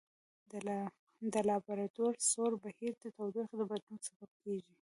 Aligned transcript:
د 1.33 1.35
لابرادور 1.47 2.13
سوړ 2.29 2.51
بهیر 2.63 2.93
د 2.99 3.05
تودوخې 3.15 3.55
د 3.59 3.63
بدلون 3.71 3.99
سبب 4.07 4.31
کیږي. 4.43 4.75